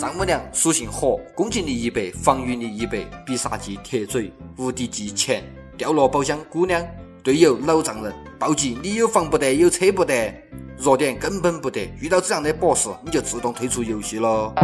[0.00, 5.44] 丈母娘属性火，攻击力一百，防御力一百，必杀技铁嘴，无敌技钱，
[5.76, 6.82] 掉落宝箱姑娘，
[7.22, 10.32] 队友老丈人，暴击你有房不得，有车不得，
[10.78, 14.54] 弱点根本不得，遇到这样的 boss 你就自动退出游戏了。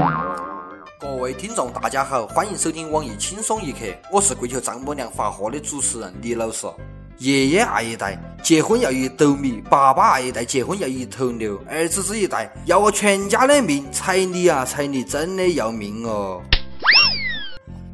[0.99, 3.81] 各位听众，大家好，欢迎收听网易轻松一刻，
[4.11, 6.67] 我是跪求丈母娘发货的主持人李老师。
[7.19, 16.43] 爷爷爱一代，结婚要一斗米；爸爸爱一代，结婚要一头牛；儿子这一代要我全家的命，彩礼啊，彩礼真的要命哦！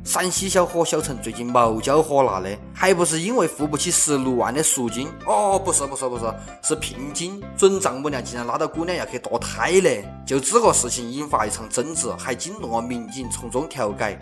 [0.04, 5.06] 陕西小伙小陈最近毛焦火辣的，还不是因为付不起十六万的赎金？
[5.24, 6.24] 哦，不是不是不是，
[6.60, 7.40] 是聘金。
[7.56, 10.04] 准丈母娘竟然拉到姑娘要去堕胎嘞！
[10.26, 14.18] 就这个事情引发一场争执，还惊动了民警从中调解。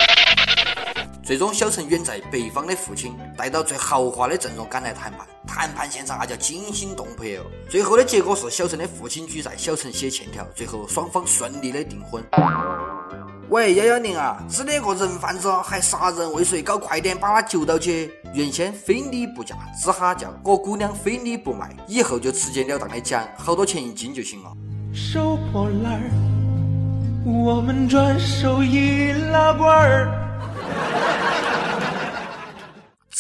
[1.23, 7.45] 最终，小陈远在北方的父亲带到最豪华的阵容赶来谈判，谈判现场那叫惊心动魄哦。
[7.69, 12.25] 最后的结果是，小陈的父亲举债，小陈写欠条，最后双方顺利的订婚。
[13.51, 18.11] 喂，幺幺零啊，只那个人贩子还杀人未遂，搞快点把他救到起。
[18.33, 24.51] 原先非礼不嫁，只哈叫我姑娘非礼不卖，以后就直截了当的讲，好多钱一斤就行了。
[24.95, 26.11] 收破烂儿，
[27.27, 30.17] 我们转手易拉罐儿。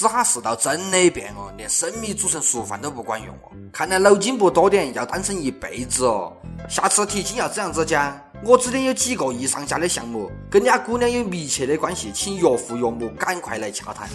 [0.00, 3.52] 这哈世道真的变哦，连生米煮成熟饭都不管用哦。
[3.70, 6.32] 看来脑筋不多点，要单身一辈子哦。
[6.70, 14.08] 下次提亲要这样子讲，我这边有几个亿上下的项目，跟家姑娘有密切的关系，请岳父岳母赶快来洽谈。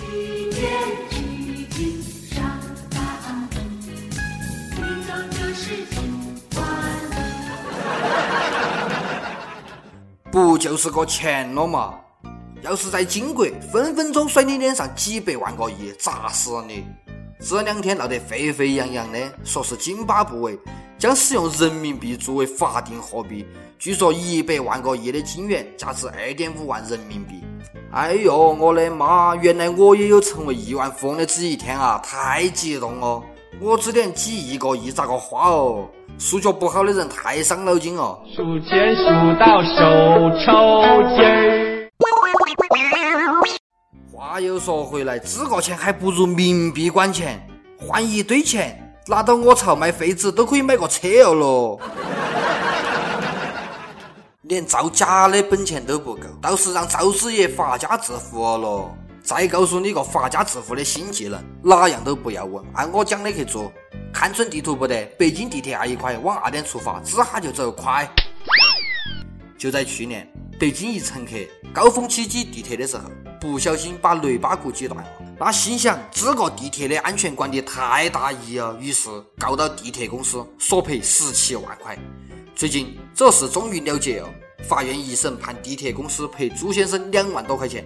[10.32, 11.94] 不就是个钱了嘛？
[12.66, 16.84] 要是在金国，分分钟甩你脸上几百万个亿，砸死你！
[17.40, 20.58] 这两天闹得沸沸扬扬的，说是津巴布韦
[20.98, 23.46] 将使用人民币作为法定货币，
[23.78, 27.36] 据说一百万个亿的金元价值二点五万人民币。
[27.92, 29.36] 哎呦，我的妈！
[29.36, 32.02] 原来我也有成为亿万富翁的这一天啊！
[32.04, 33.22] 太激动了！
[33.62, 35.88] 我这点几亿个亿咋个花哦？
[36.18, 38.20] 数学不好的人太伤脑筋哦。
[38.36, 39.04] 数钱数
[39.40, 41.75] 到手抽筋儿。
[44.16, 47.46] 话又说回来，这个钱还不如冥币管钱，
[47.78, 51.82] 换一堆钱拿到我朝卖废纸都可以买个车了咯。
[54.44, 58.90] 连造假的本钱都不够，倒是让赵师爷发家致富了。
[59.22, 63.70] 再告诉你个发家致富的新技能，哪样都不要问，按我讲的去做。
[64.14, 68.10] 看准地图不得，北京地铁那一块，往二点出发，这哈就走，快！
[69.58, 70.26] 就在去年，
[70.58, 71.32] 北京一乘客
[71.74, 73.12] 高峰期挤地铁的时候。
[73.46, 75.08] 不小心把雷巴骨挤断了，
[75.40, 79.08] 他心想这个地铁的安全管理太大意了，于是
[79.38, 81.96] 告到地铁公司，索赔十七万块。
[82.56, 84.28] 最近这事终于了结了，
[84.68, 87.86] 法院一审判地铁公司赔朱先生两万多块钱。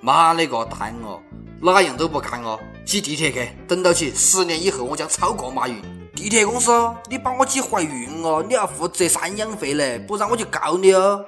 [0.00, 1.20] 妈了个蛋哦，
[1.60, 2.56] 哪样都不干哦，
[2.86, 5.82] 挤地铁去，等到起，十年以后我将超过马云。
[6.14, 6.70] 地铁公司，
[7.10, 11.24] 你把我挤怀孕哦，你要负责赡养费嘞，不然我就告你哦。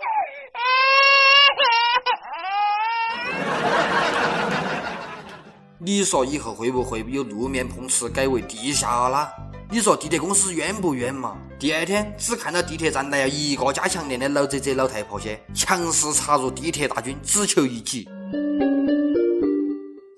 [5.82, 9.32] 你说以后会不会有路面碰瓷改为地下啦？
[9.70, 11.38] 你说地铁公司冤不冤嘛？
[11.58, 18.06] 第二天只看到地铁站来了一个加强练的老者者老太婆些，强势插入地铁大军，只求一挤。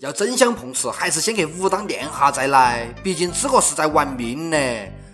[0.01, 4.57] 要真想碰瓷，还是先去武当练下再来，毕竟这个是在玩命呢，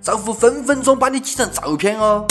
[0.00, 2.26] 丈夫分分钟把你挤成照片哦。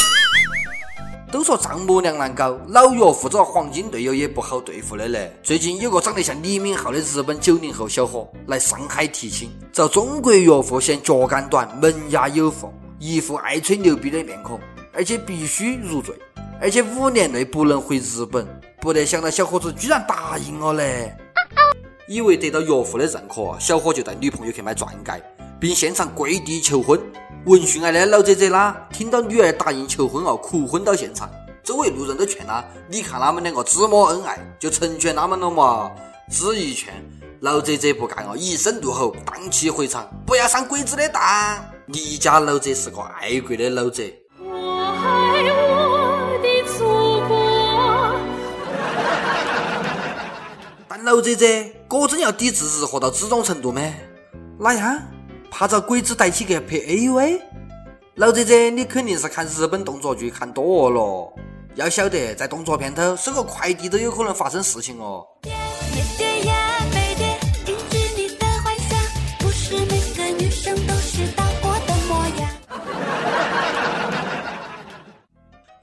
[1.30, 5.30] 都说丈母娘难搞，老岳父这黄金队友也不好对付的嘞。
[5.44, 14.58] 最近有个长得像李敏镐的日本九零后小伙来上海提亲，找中国岳父嫌脚杆短，门牙有缝，一副爱吹牛逼的面孔，
[14.94, 16.16] 而且必须入赘，
[16.62, 18.48] 而且五年内不能回日本。
[18.80, 21.14] 不得想到小伙子居然答应了嘞！
[22.08, 25.22] 以为得到岳父的认可，小伙就带女朋友去买钻戒，
[25.60, 26.98] 并现场跪地求婚。
[27.48, 31.30] 闻讯而来的老姐姐啦，听到女儿答应求婚哦，哭昏到现场。
[31.64, 32.62] 周围路人都劝她
[32.92, 35.90] ：“你看他们两个这么恩爱，就成全他们了嘛。”
[36.30, 36.94] 只一劝，
[37.40, 41.24] 老姐姐不干哦，一声怒吼，荡气回肠：“不要上鬼子的当！”
[41.88, 44.14] 你家老姐是个爱国的老姐。
[44.42, 46.84] 我爱我的祖
[47.30, 48.14] 国。
[50.90, 53.82] 但老姐姐果真要抵制日货到这种程度吗？
[54.60, 55.02] 哪样？
[55.50, 57.42] 怕遭鬼子逮起去拍 AV？
[58.16, 61.34] 老姐姐，你肯定是看日本动作剧看多了。
[61.76, 65.26] 要晓得，在动作片头收个快递都有可能发生事情哦。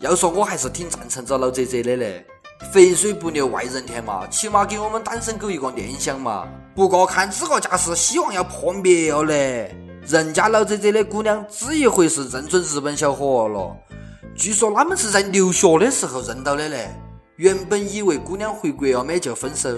[0.00, 2.26] 要说我还是挺赞成这老姐姐的嘞，
[2.72, 6.48] 肥水不流外人田嘛，起码给我们单身狗一个念想嘛。
[6.74, 9.76] 不过看这个架势，希望要破灭了嘞。
[10.06, 13.76] 人家老泽泽的姑娘只一回是认准日本小伙了，
[14.34, 16.90] 据说他们是在留学的时候认到的嘞。
[17.36, 19.70] 原本以为姑娘回国了没就分手，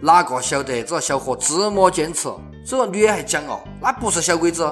[0.00, 2.28] 哪个晓得这个小伙这么坚持？
[2.64, 4.64] 这个女的还讲哦，那不是小鬼子，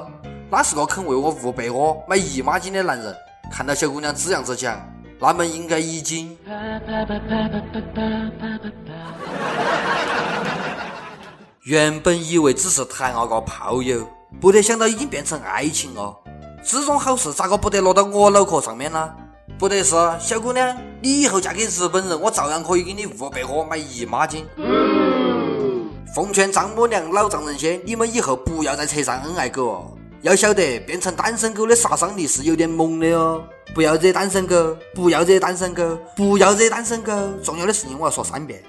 [0.50, 3.14] 那是个肯为我捂被窝、买姨妈巾的男人。
[3.52, 4.80] 看到小姑娘这样子讲，
[5.20, 6.36] 他们应该已经……
[11.62, 14.06] 原本以为只是谈了个炮友，
[14.40, 16.14] 不得想到已经变成爱情了。
[16.62, 19.10] 这种好事咋个不得落到我脑壳上面呢？
[19.58, 24.44] 不得是，小姑娘，你以后嫁给日本人，我照样可以给你五百盒、买姨妈巾。
[26.14, 29.93] 奉劝丈母娘、老丈人些，你们以后不要再扯上恩爱狗哦。
[30.24, 33.44] 要晓得，变成单身狗的杀伤力是有点猛的哦。
[33.74, 37.12] 不要惹单身狗，不要惹单身狗，不要惹单身狗。
[37.42, 38.64] 重要的事情我要说三遍。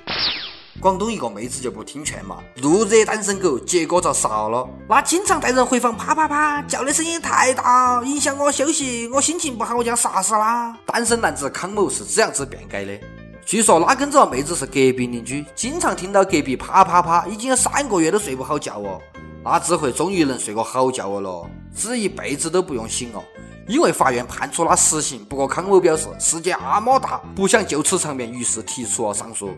[0.81, 4.67] 广东一个妹子就不听劝嘛，怒惹单身狗，结果遭杀了。
[4.89, 10.77] 那经常带人回房啪啪啪叫的声音太大，影响我休息，我心情不好，我就要杀死他。
[10.85, 12.99] 单身男子康某是这样子辩解的。
[13.45, 18.99] 据说他跟这个妹子是隔壁邻居，经常听到隔壁啪啪啪，已经有三个月都睡不好觉哦。
[19.47, 23.23] 那这回终于能睡个好觉了，只一辈子都不用醒了，
[23.67, 25.23] 因为法院判处他死刑。
[25.25, 29.51] 不过康某表示世界那么大，不想就此场面，于是提出了上诉。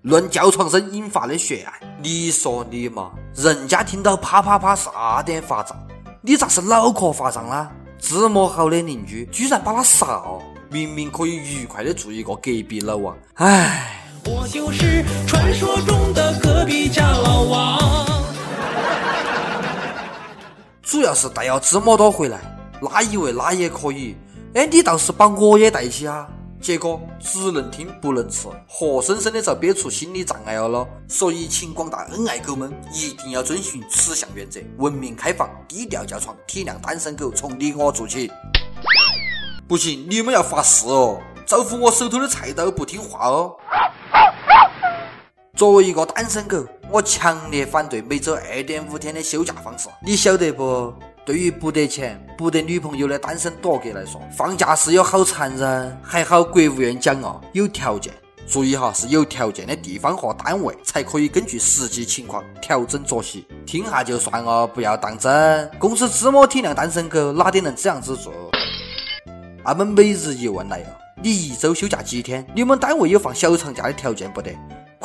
[0.00, 5.76] 论叫床声引发的血案，你说你嘛，人家听到啪啪啪是二点发胀，
[6.22, 7.70] 你咋是脑壳发胀啦？
[7.98, 10.40] 这么好的邻居，居然把他杀了，
[10.70, 13.94] 明明可以愉快的住一个隔壁老王，唉。
[14.24, 18.17] 我就是传说中的隔壁家老王。
[20.88, 22.40] 主要是带了这么多回来，
[22.80, 24.16] 哪以为哪也可以？
[24.54, 26.26] 哎，你倒是把我也带起啊！
[26.62, 30.88] 结果只能听不能吃，活生生的遭憋出心理障碍了咯。
[31.06, 38.32] 所以，请广大恩爱狗们一定要遵循此项原则，文明开放，低调叫床，体谅单身狗，从你我做起。
[39.68, 43.54] 不行，你们要发誓哦，招呼我手头的菜刀不听话哦。
[45.54, 50.94] 作为一个单身狗，我强烈反对每周二点五天的休假方式，你晓得不？
[51.26, 56.00] 对于不得钱、不得女朋友的单身多格来说，放假是有好残忍。
[56.02, 58.14] 还好国务院讲哦，有条件，
[58.46, 63.46] 注意哈，是有条件的地方和单位才可以根据实际情况调整作息。
[63.66, 65.70] 听下就算了，不要当真。
[65.78, 68.32] 公司这么体谅单身狗，哪点能这样子做？
[69.62, 70.88] 他们每日一问来哦，
[71.22, 72.46] 你一周休假几天？
[72.54, 74.50] 你们单位有放小长假的条件不得？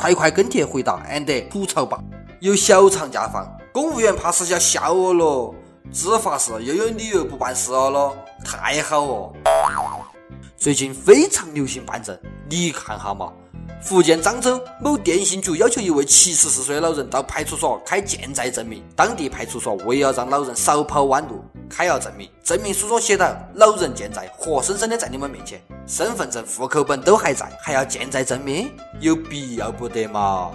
[0.04, 1.98] 快快跟帖回答，安得吐槽吧！
[2.40, 5.54] 有小长假放，公务员怕是要笑我了。
[5.90, 8.14] 这发誓又有理由不办事了咯，
[8.44, 9.32] 太好哦！
[10.58, 12.14] 最近非常流行办证，
[12.50, 13.32] 你看哈嘛，
[13.80, 30.50] 福建漳州某电信局要求一位七十四岁的老人到派出所开健在证明，当地派出所为了让老人少跑弯路，开了证明，证明书上写到老人健在，活生生的在你们面前，身份证、户口本都还在，还要健在证明，有必要不得嘛？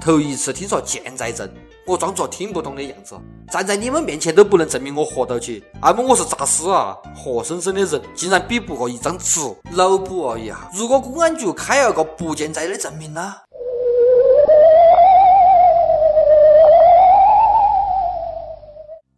[0.00, 1.48] 头一次听说健在证。
[1.84, 3.18] 我装作听不懂的样子，
[3.50, 6.94] 站在你们面前都不能证明我活到起，那么我是咋死啊？
[7.16, 9.40] 活生生的人竟然比不过一张纸，
[9.72, 13.34] 脑补一下，如果公安局开了个不健在的证明呢？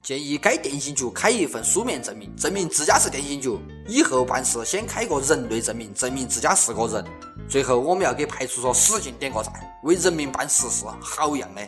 [0.02, 7.04] 建议该电信局开一份书面证明，证明自家是电信局，以后办事先开个人类证明，证明自家是个人。
[7.46, 9.52] 最后，我们要给派出所使劲点个赞，
[9.82, 11.60] 为人民办实事，好样的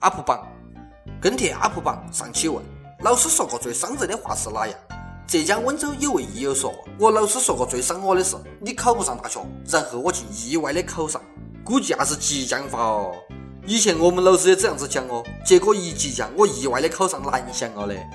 [0.00, 0.46] ！up 榜
[1.18, 2.62] 跟帖 up 榜上期问
[3.00, 4.78] 老师说过最伤人的话是哪样？
[5.26, 11.22] 浙江温州有位益友说：“我老师说过最伤我的是你考不上大学，然后我竟意外的考上。
[11.64, 13.12] 估计那是激将法哦。
[13.66, 18.06] 以前我们老师也这样子讲哦，结果一激将，我意外的考上南翔了嘞。”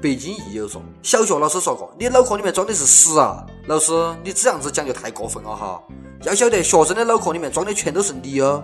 [0.00, 3.44] 北京益友说：“小学老师说过，你脑壳里面装的是屎啊！
[3.66, 3.92] 老师，
[4.22, 5.82] 你这样子讲就太过分了哈。
[6.22, 8.62] 要晓得，学生的脑壳里面装的全都是你哦。”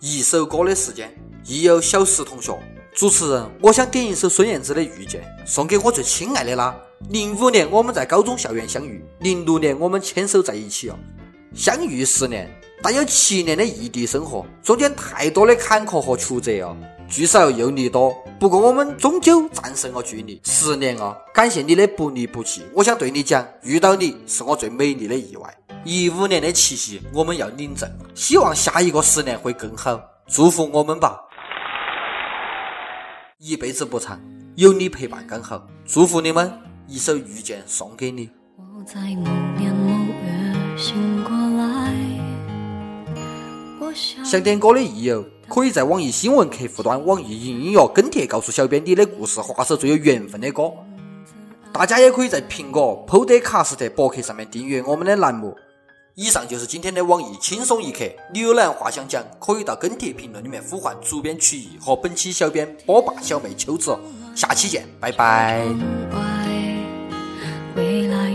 [0.00, 1.12] 一首歌的时间，
[1.44, 2.56] 亦有小石同学。
[2.94, 6.76] 主持人，我想点一首孙燕姿的《遇见》，送给我最亲爱的啦。
[7.10, 10.98] 零五年我们在高中校园相遇，零六年我们牵手在一起哦。
[11.54, 12.48] 相遇十年，
[12.82, 16.76] 但有七年的异地生活，中间太多的坎坷和曲折哦。
[17.08, 18.10] 聚少又离多，
[18.40, 20.40] 不过我们终究战胜了距离。
[20.44, 22.62] 十年啊，感谢你的不离不弃。
[22.72, 25.54] 我想对你讲，遇到你是我最美丽的意外。
[25.84, 31.20] 一五年的七夕，我们要领证，希望下一个十年会更好，祝福我们吧。
[33.38, 34.18] 一辈子不长，
[34.56, 35.62] 有你陪伴刚好。
[35.84, 36.50] 祝福你们，
[36.88, 38.30] 一首《遇见》送给你。
[38.56, 39.88] 我在某年某
[40.24, 41.51] 月醒过。
[43.94, 50.72] 想点歌的益友，可以在网易新闻客户端、网易云音乐跟帖告诉小编你的故事，画首最有缘分的歌。
[51.72, 55.56] 大家也可以在苹果、Podcast 博客上面订阅我们的栏目。
[56.14, 58.04] 以上就是今天的网易轻松一刻。
[58.34, 63.96] 你有哪样话想讲，可以到跟帖评论里面呼唤主编曲艺和本期小编波霸小妹秋子。
[64.34, 65.66] 下期见，拜拜。
[67.74, 68.34] 未来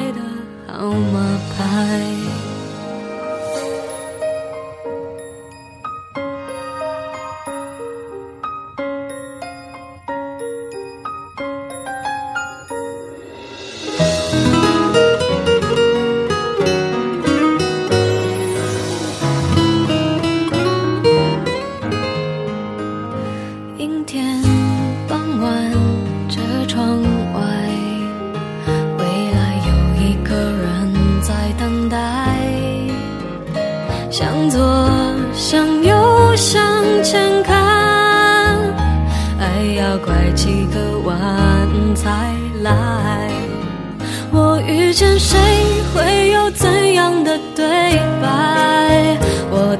[0.91, 2.20] 的号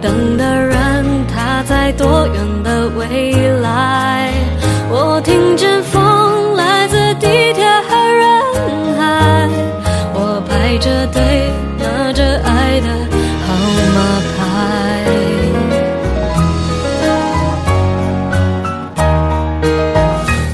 [0.01, 4.33] 等的人他在多远的未来？
[4.89, 8.29] 我听见风来自地铁和人
[8.97, 9.47] 海，
[10.13, 11.21] 我排着队
[11.77, 12.87] 拿着爱的
[13.45, 13.53] 号
[13.95, 13.97] 码
[14.35, 14.39] 牌，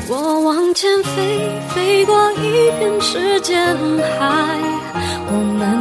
[0.09, 0.11] 我
[0.43, 1.15] 往前飞。
[1.73, 3.75] 飞过一片时间
[4.19, 4.25] 海，
[5.29, 5.76] 我们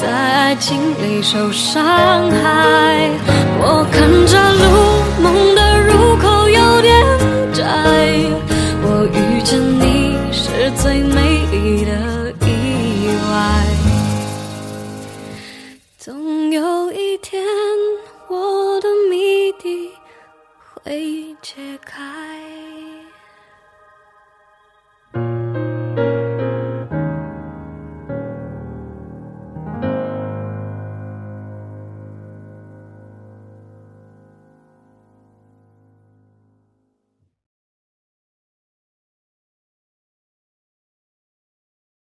[0.00, 3.10] 在爱情里受伤害。
[3.60, 5.07] 我看着路，